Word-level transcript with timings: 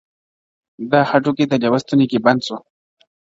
دا 0.91 0.99
هډوکی 1.09 1.45
د 1.47 1.53
لېوه 1.61 1.79
ستوني 1.83 2.05
کي 2.11 2.19
بند 2.25 2.39
سو!. 2.47 2.55